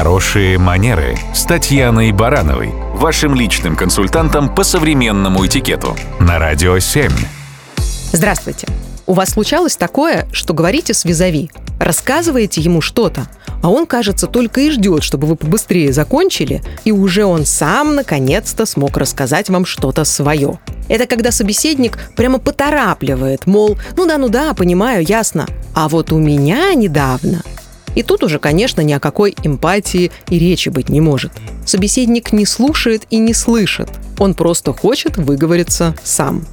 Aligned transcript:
Хорошие 0.00 0.56
манеры 0.56 1.18
с 1.34 1.44
Татьяной 1.44 2.10
Барановой, 2.12 2.72
вашим 2.94 3.34
личным 3.34 3.76
консультантом 3.76 4.48
по 4.54 4.64
современному 4.64 5.44
этикету 5.44 5.94
на 6.18 6.38
Радио 6.38 6.78
7. 6.78 7.12
Здравствуйте. 8.10 8.66
У 9.06 9.12
вас 9.12 9.28
случалось 9.28 9.76
такое, 9.76 10.26
что 10.32 10.54
говорите 10.54 10.94
с 10.94 11.04
визави, 11.04 11.50
рассказываете 11.78 12.62
ему 12.62 12.80
что-то, 12.80 13.28
а 13.62 13.68
он, 13.68 13.84
кажется, 13.84 14.26
только 14.26 14.62
и 14.62 14.70
ждет, 14.70 15.02
чтобы 15.02 15.26
вы 15.26 15.36
побыстрее 15.36 15.92
закончили, 15.92 16.62
и 16.84 16.92
уже 16.92 17.26
он 17.26 17.44
сам 17.44 17.94
наконец-то 17.94 18.64
смог 18.64 18.96
рассказать 18.96 19.50
вам 19.50 19.66
что-то 19.66 20.04
свое. 20.04 20.60
Это 20.88 21.06
когда 21.06 21.30
собеседник 21.30 21.98
прямо 22.16 22.38
поторапливает, 22.38 23.46
мол, 23.46 23.76
ну 23.98 24.06
да, 24.06 24.16
ну 24.16 24.30
да, 24.30 24.54
понимаю, 24.54 25.04
ясно. 25.06 25.46
А 25.74 25.90
вот 25.90 26.10
у 26.10 26.16
меня 26.16 26.72
недавно 26.72 27.42
и 27.94 28.02
тут 28.02 28.22
уже, 28.22 28.38
конечно, 28.38 28.80
ни 28.80 28.92
о 28.92 29.00
какой 29.00 29.34
эмпатии 29.42 30.12
и 30.28 30.38
речи 30.38 30.68
быть 30.68 30.88
не 30.88 31.00
может. 31.00 31.32
Собеседник 31.66 32.32
не 32.32 32.46
слушает 32.46 33.02
и 33.10 33.18
не 33.18 33.34
слышит. 33.34 33.88
Он 34.18 34.34
просто 34.34 34.72
хочет 34.72 35.16
выговориться 35.16 35.94
сам. 36.02 36.46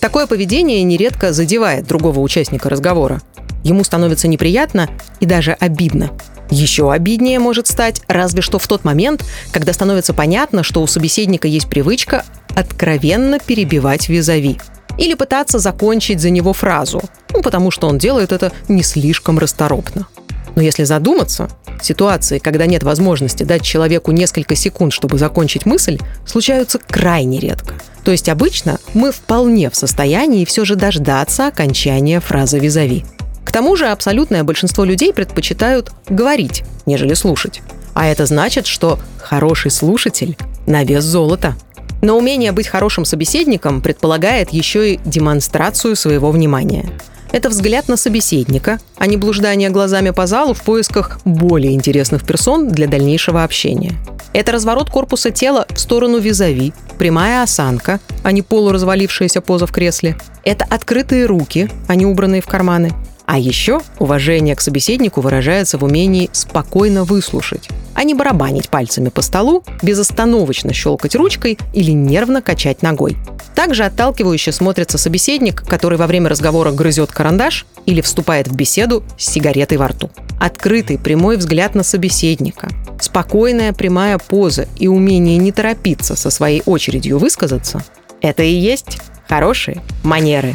Такое 0.00 0.26
поведение 0.26 0.82
нередко 0.82 1.32
задевает 1.32 1.86
другого 1.86 2.20
участника 2.20 2.68
разговора. 2.68 3.22
Ему 3.62 3.84
становится 3.84 4.26
неприятно 4.28 4.90
и 5.20 5.26
даже 5.26 5.52
обидно. 5.52 6.10
Еще 6.50 6.92
обиднее 6.92 7.38
может 7.38 7.66
стать 7.66 8.02
разве 8.08 8.42
что 8.42 8.58
в 8.58 8.66
тот 8.66 8.84
момент, 8.84 9.24
когда 9.52 9.72
становится 9.72 10.12
понятно, 10.12 10.62
что 10.62 10.82
у 10.82 10.86
собеседника 10.86 11.48
есть 11.48 11.68
привычка 11.68 12.24
откровенно 12.54 13.38
перебивать 13.38 14.08
визави. 14.08 14.58
Или 14.98 15.14
пытаться 15.14 15.58
закончить 15.58 16.20
за 16.20 16.28
него 16.28 16.52
фразу, 16.52 17.00
ну, 17.32 17.40
потому 17.40 17.70
что 17.70 17.88
он 17.88 17.96
делает 17.96 18.32
это 18.32 18.52
не 18.68 18.82
слишком 18.82 19.38
расторопно. 19.38 20.06
Но 20.54 20.62
если 20.62 20.84
задуматься, 20.84 21.48
ситуации, 21.80 22.38
когда 22.38 22.66
нет 22.66 22.82
возможности 22.82 23.42
дать 23.44 23.62
человеку 23.62 24.12
несколько 24.12 24.54
секунд, 24.54 24.92
чтобы 24.92 25.18
закончить 25.18 25.66
мысль, 25.66 25.98
случаются 26.26 26.78
крайне 26.78 27.40
редко. 27.40 27.74
То 28.04 28.10
есть 28.10 28.28
обычно 28.28 28.78
мы 28.94 29.12
вполне 29.12 29.70
в 29.70 29.76
состоянии 29.76 30.44
все 30.44 30.64
же 30.64 30.76
дождаться 30.76 31.46
окончания 31.48 32.20
фразы 32.20 32.58
«визави». 32.58 33.04
К 33.44 33.52
тому 33.52 33.76
же 33.76 33.88
абсолютное 33.88 34.44
большинство 34.44 34.84
людей 34.84 35.12
предпочитают 35.12 35.90
говорить, 36.08 36.64
нежели 36.86 37.14
слушать. 37.14 37.60
А 37.94 38.06
это 38.06 38.24
значит, 38.26 38.66
что 38.66 38.98
хороший 39.18 39.70
слушатель 39.70 40.36
на 40.66 40.84
вес 40.84 41.04
золота. 41.04 41.56
Но 42.00 42.16
умение 42.16 42.52
быть 42.52 42.66
хорошим 42.66 43.04
собеседником 43.04 43.80
предполагает 43.80 44.50
еще 44.50 44.94
и 44.94 45.00
демонстрацию 45.04 45.96
своего 45.96 46.30
внимания– 46.30 46.88
это 47.32 47.48
взгляд 47.48 47.88
на 47.88 47.96
собеседника, 47.96 48.78
а 48.98 49.06
не 49.06 49.16
блуждание 49.16 49.70
глазами 49.70 50.10
по 50.10 50.26
залу 50.26 50.54
в 50.54 50.62
поисках 50.62 51.18
более 51.24 51.72
интересных 51.72 52.24
персон 52.24 52.68
для 52.68 52.86
дальнейшего 52.86 53.42
общения. 53.42 53.94
Это 54.32 54.52
разворот 54.52 54.90
корпуса 54.90 55.30
тела 55.30 55.66
в 55.68 55.78
сторону 55.78 56.18
визави, 56.18 56.72
прямая 56.98 57.42
осанка, 57.42 58.00
а 58.22 58.32
не 58.32 58.42
полуразвалившаяся 58.42 59.40
поза 59.40 59.66
в 59.66 59.72
кресле. 59.72 60.16
Это 60.44 60.64
открытые 60.68 61.26
руки, 61.26 61.70
а 61.88 61.94
не 61.94 62.06
убранные 62.06 62.40
в 62.40 62.46
карманы. 62.46 62.92
А 63.26 63.38
еще 63.38 63.80
уважение 63.98 64.54
к 64.56 64.60
собеседнику 64.60 65.20
выражается 65.20 65.78
в 65.78 65.84
умении 65.84 66.28
спокойно 66.32 67.04
выслушать, 67.04 67.68
а 67.94 68.04
не 68.04 68.14
барабанить 68.14 68.68
пальцами 68.68 69.08
по 69.08 69.22
столу, 69.22 69.64
безостановочно 69.82 70.72
щелкать 70.72 71.14
ручкой 71.14 71.58
или 71.72 71.90
нервно 71.90 72.42
качать 72.42 72.82
ногой. 72.82 73.16
Также 73.54 73.84
отталкивающе 73.84 74.52
смотрится 74.52 74.98
собеседник, 74.98 75.62
который 75.62 75.98
во 75.98 76.06
время 76.06 76.28
разговора 76.28 76.72
грызет 76.72 77.12
карандаш 77.12 77.66
или 77.86 78.00
вступает 78.00 78.48
в 78.48 78.54
беседу 78.54 79.02
с 79.18 79.30
сигаретой 79.30 79.78
во 79.78 79.88
рту. 79.88 80.10
Открытый 80.40 80.98
прямой 80.98 81.36
взгляд 81.36 81.74
на 81.74 81.82
собеседника, 81.82 82.68
спокойная 83.00 83.72
прямая 83.72 84.18
поза 84.18 84.66
и 84.78 84.88
умение 84.88 85.36
не 85.36 85.52
торопиться 85.52 86.16
со 86.16 86.30
своей 86.30 86.62
очередью 86.66 87.18
высказаться– 87.18 87.84
это 88.22 88.44
и 88.44 88.52
есть 88.52 88.98
хорошие 89.28 89.82
манеры. 90.04 90.54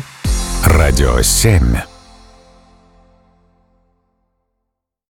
Радио 0.64 1.22
7. 1.22 1.97